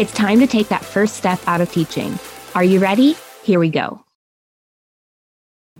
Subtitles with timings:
[0.00, 2.18] It's time to take that first step out of teaching.
[2.54, 3.16] Are you ready?
[3.42, 4.02] Here we go.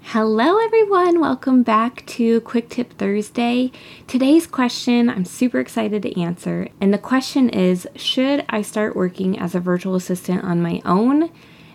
[0.03, 1.21] Hello, everyone.
[1.21, 3.73] Welcome back to Quick Tip Thursday.
[4.07, 6.69] Today's question I'm super excited to answer.
[6.83, 11.31] And the question is Should I start working as a virtual assistant on my own?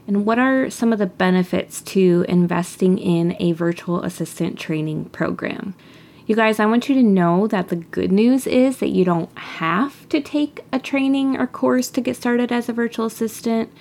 [0.05, 5.73] And what are some of the benefits to investing in a virtual assistant training program?
[6.27, 9.29] You guys, I want you to know that the good news is that you don't
[9.37, 13.71] have to take a training or course to get started as a virtual assistant.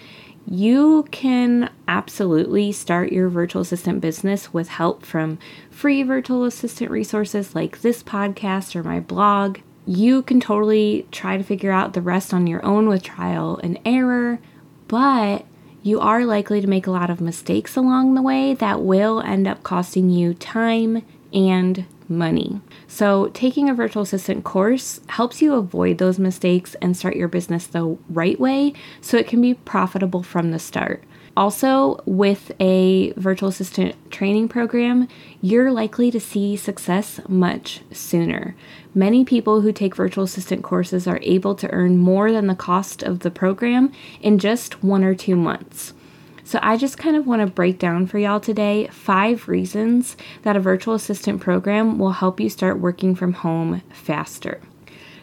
[0.46, 5.38] You can absolutely start your virtual assistant business with help from
[5.70, 9.60] free virtual assistant resources like this podcast or my blog.
[9.86, 13.78] You can totally try to figure out the rest on your own with trial and
[13.86, 14.38] error,
[14.86, 15.46] but
[15.82, 19.48] you are likely to make a lot of mistakes along the way that will end
[19.48, 22.60] up costing you time and money.
[22.86, 27.66] So, taking a virtual assistant course helps you avoid those mistakes and start your business
[27.66, 31.04] the right way so it can be profitable from the start.
[31.36, 35.08] Also, with a virtual assistant training program,
[35.40, 38.54] you're likely to see success much sooner.
[38.94, 43.02] Many people who take virtual assistant courses are able to earn more than the cost
[43.02, 43.90] of the program
[44.20, 45.92] in just one or two months.
[46.44, 50.56] So I just kind of want to break down for y'all today five reasons that
[50.56, 54.60] a virtual assistant program will help you start working from home faster.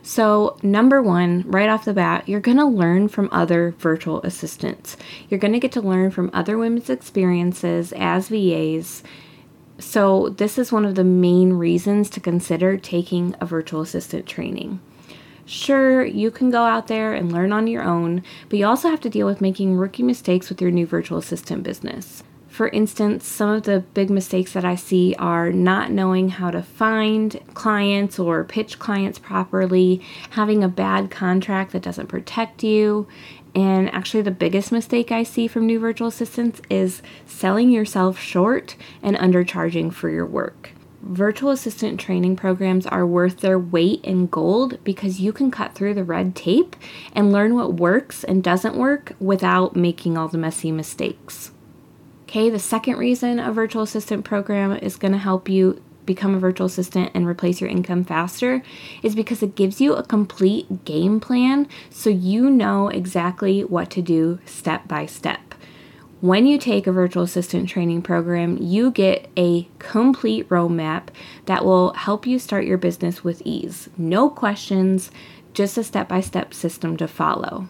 [0.04, 4.98] So, number one, right off the bat, you're going to learn from other virtual assistants.
[5.30, 9.04] You're going to get to learn from other women's experiences as VAs.
[9.78, 14.80] So, this is one of the main reasons to consider taking a virtual assistant training.
[15.46, 19.02] Sure, you can go out there and learn on your own, but you also have
[19.02, 22.24] to deal with making rookie mistakes with your new virtual assistant business.
[22.48, 26.62] For instance, some of the big mistakes that I see are not knowing how to
[26.62, 30.02] find clients or pitch clients properly,
[30.32, 33.08] having a bad contract that doesn't protect you,
[33.54, 38.78] and actually, the biggest mistake I see from new virtual assistants is selling yourself short
[39.04, 44.84] and undercharging for your work virtual assistant training programs are worth their weight in gold
[44.84, 46.76] because you can cut through the red tape
[47.14, 51.52] and learn what works and doesn't work without making all the messy mistakes.
[52.24, 56.40] Okay, the second reason a virtual assistant program is going to help you become a
[56.40, 58.64] virtual assistant and replace your income faster
[59.04, 64.02] is because it gives you a complete game plan so you know exactly what to
[64.02, 65.51] do step by step.
[66.22, 71.08] When you take a virtual assistant training program, you get a complete roadmap
[71.48, 73.90] that will help you start your business with ease.
[73.98, 75.10] No questions,
[75.56, 77.70] just a step by step system to follow.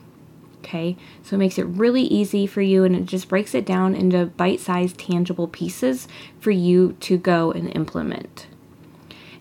[0.57, 3.95] Okay, so it makes it really easy for you and it just breaks it down
[3.95, 6.09] into bite sized, tangible pieces
[6.41, 8.47] for you to go and implement.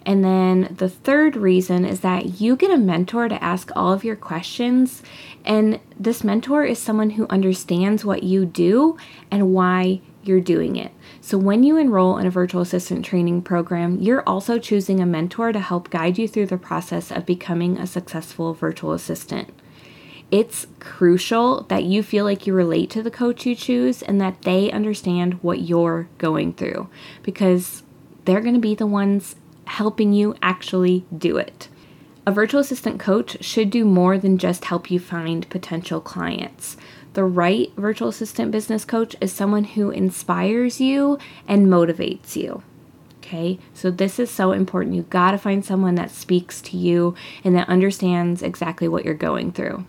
[0.07, 4.05] And then the third reason is that you get a mentor to ask all of
[4.05, 5.03] your questions.
[5.45, 8.97] And this mentor is someone who understands what you do
[9.31, 10.93] and why you're doing it.
[11.21, 15.53] So when you enroll in a virtual assistant training program, you're also choosing a mentor
[15.53, 19.53] to help guide you through the process of becoming a successful virtual assistant.
[20.31, 24.43] It's crucial that you feel like you relate to the coach you choose and that
[24.43, 26.89] they understand what you're going through
[27.23, 27.83] because
[28.25, 29.35] they're going to be the ones
[29.71, 31.69] helping you actually do it.
[32.27, 36.77] A virtual assistant coach should do more than just help you find potential clients.
[37.15, 42.63] The right virtual assistant business coach is someone who inspires you and motivates you.
[43.19, 44.97] Okay, so this is so important.
[44.97, 47.15] You got to find someone that speaks to you
[47.45, 49.85] and that understands exactly what you're going through.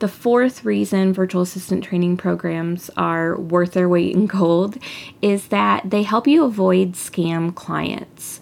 [0.00, 4.78] The fourth reason virtual assistant training programs are worth their weight in gold
[5.22, 8.40] is that they help you avoid scam clients.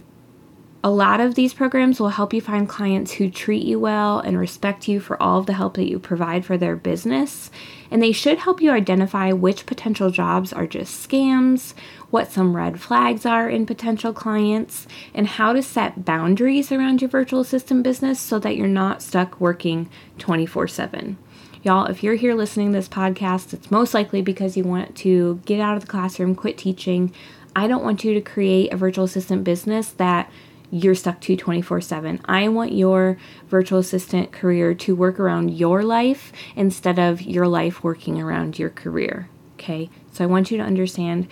[0.84, 4.36] A lot of these programs will help you find clients who treat you well and
[4.36, 7.52] respect you for all of the help that you provide for their business.
[7.88, 11.74] And they should help you identify which potential jobs are just scams,
[12.10, 17.10] what some red flags are in potential clients, and how to set boundaries around your
[17.10, 19.88] virtual assistant business so that you're not stuck working
[20.18, 21.16] 24 7.
[21.62, 25.40] Y'all, if you're here listening to this podcast, it's most likely because you want to
[25.44, 27.14] get out of the classroom, quit teaching.
[27.54, 30.28] I don't want you to create a virtual assistant business that
[30.72, 32.20] you're stuck to 24 7.
[32.24, 37.84] I want your virtual assistant career to work around your life instead of your life
[37.84, 39.28] working around your career.
[39.54, 41.28] Okay, so I want you to understand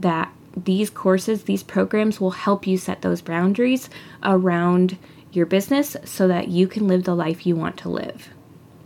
[0.00, 3.88] that these courses, these programs will help you set those boundaries
[4.24, 4.98] around
[5.30, 8.28] your business so that you can live the life you want to live.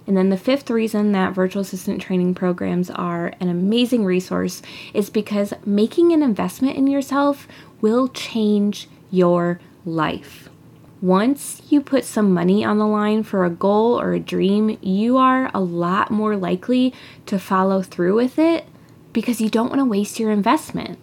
[0.07, 4.63] And then the fifth reason that virtual assistant training programs are an amazing resource
[4.95, 7.49] is because making an investment in yourself
[7.81, 10.49] will change your life.
[11.01, 15.17] Once you put some money on the line for a goal or a dream, you
[15.17, 16.93] are a lot more likely
[17.25, 18.67] to follow through with it
[19.13, 20.99] because you don't want to waste your investment.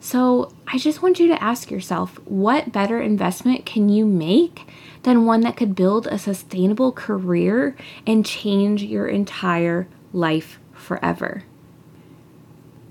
[0.00, 4.62] So, I just want you to ask yourself what better investment can you make
[5.02, 7.76] than one that could build a sustainable career
[8.06, 11.44] and change your entire life forever?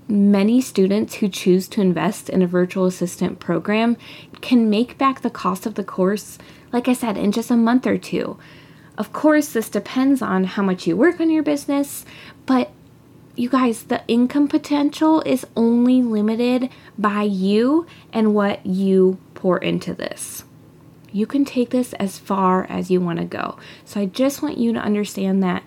[0.08, 3.96] many students who choose to invest in a virtual assistant program
[4.40, 6.38] can make back the cost of the course,
[6.72, 8.38] like I said, in just a month or two.
[8.98, 12.04] Of course, this depends on how much you work on your business,
[12.46, 12.70] but
[13.34, 19.92] you guys, the income potential is only limited by you and what you pour into
[19.92, 20.44] this.
[21.12, 23.58] You can take this as far as you want to go.
[23.84, 25.62] So I just want you to understand that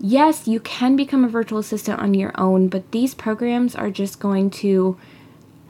[0.00, 4.18] yes, you can become a virtual assistant on your own, but these programs are just
[4.18, 4.98] going to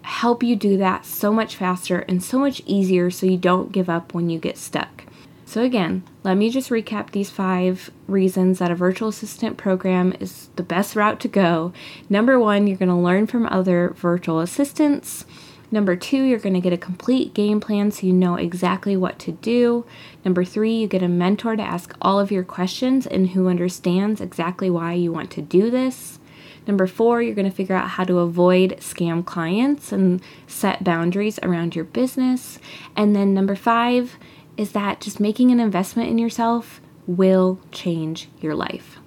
[0.02, 3.88] help you do that so much faster and so much easier so you don't give
[3.88, 5.04] up when you get stuck.
[5.44, 10.49] So, again, let me just recap these five reasons that a virtual assistant program is
[10.56, 11.75] the best route to go.
[12.08, 15.26] Number one, you're going to learn from other virtual assistants.
[15.70, 19.19] Number two, you're going to get a complete game plan so you know exactly what
[19.20, 19.84] to do.
[20.25, 24.20] Number three, you get a mentor to ask all of your questions and who understands
[24.20, 26.19] exactly why you want to do this.
[26.67, 31.38] Number four, you're going to figure out how to avoid scam clients and set boundaries
[31.43, 32.59] around your business.
[32.97, 34.17] And then number five
[34.56, 38.99] is that just making an investment in yourself will change your life.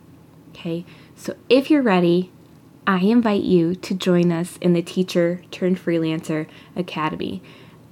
[0.50, 0.86] Okay,
[1.16, 2.32] so if you're ready,
[2.88, 7.42] I invite you to join us in the Teacher Turned Freelancer Academy.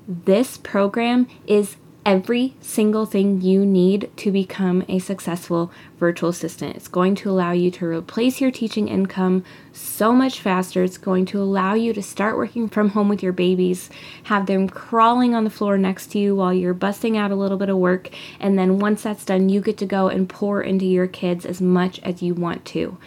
[0.08, 6.76] This program is every single thing you need to become a successful virtual assistant.
[6.76, 10.84] It's going to allow you to replace your teaching income so much faster.
[10.84, 13.90] It's going to allow you to start working from home with your babies,
[14.24, 17.58] have them crawling on the floor next to you while you're busting out a little
[17.58, 18.10] bit of work.
[18.40, 21.62] And then once that's done, you get to go and pour into your kids as
[21.62, 22.98] much as you want to.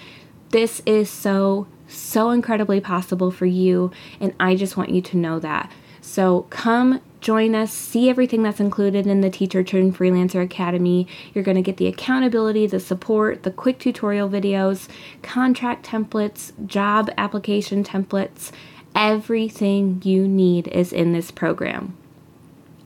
[0.51, 5.39] This is so so incredibly possible for you, and I just want you to know
[5.39, 5.71] that.
[6.01, 11.07] So come join us, see everything that's included in the Teacher Turned Freelancer Academy.
[11.35, 14.89] You're going to get the accountability, the support, the quick tutorial videos,
[15.23, 18.51] contract templates, job application templates.
[18.95, 21.97] Everything you need is in this program.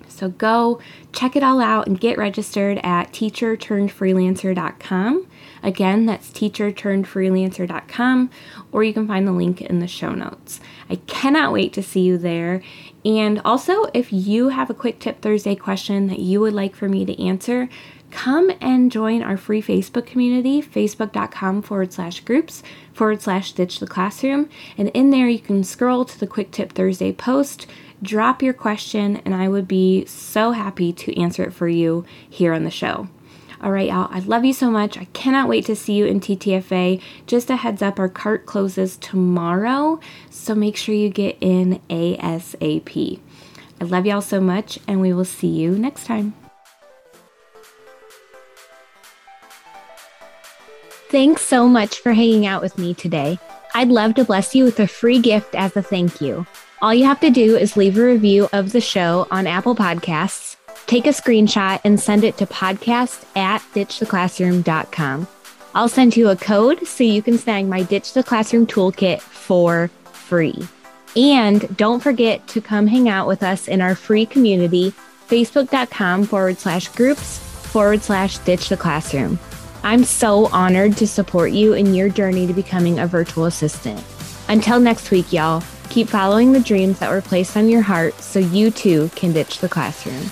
[0.09, 0.81] So go
[1.13, 5.27] check it all out and get registered at teacherturnedfreelancer.com.
[5.63, 8.31] Again, that's teacherturnedfreelancer.com,
[8.73, 10.61] or you can find the link in the show notes.
[10.91, 12.63] I cannot wait to see you there.
[13.05, 16.89] And also, if you have a quick tip Thursday question that you would like for
[16.89, 17.69] me to answer,
[18.11, 23.87] come and join our free Facebook community, facebook.com forward slash groups forward slash ditch the
[23.87, 24.51] classroom.
[24.77, 27.67] And in there, you can scroll to the quick tip Thursday post
[28.03, 32.55] drop your question, and I would be so happy to answer it for you here
[32.55, 33.09] on the show.
[33.63, 34.97] All right, y'all, I love you so much.
[34.97, 37.03] I cannot wait to see you in TTFA.
[37.27, 40.01] Just a heads up, our cart closes tomorrow,
[40.31, 43.21] so make sure you get in ASAP.
[43.79, 46.33] I love y'all so much, and we will see you next time.
[51.11, 53.39] Thanks so much for hanging out with me today.
[53.75, 56.47] I'd love to bless you with a free gift as a thank you.
[56.81, 60.50] All you have to do is leave a review of the show on Apple Podcasts,
[60.91, 65.29] take a screenshot, and send it to podcast at ditchtheclassroom.com.
[65.73, 69.89] I'll send you a code so you can snag my Ditch the Classroom toolkit for
[70.13, 70.67] free.
[71.15, 74.93] And don't forget to come hang out with us in our free community,
[75.29, 79.39] facebook.com forward slash groups forward slash ditch the classroom.
[79.85, 84.05] I'm so honored to support you in your journey to becoming a virtual assistant.
[84.49, 85.63] Until next week, y'all.
[85.89, 89.59] Keep following the dreams that were placed on your heart so you too can ditch
[89.59, 90.31] the classroom.